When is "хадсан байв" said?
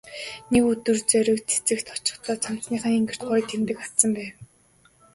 3.81-4.33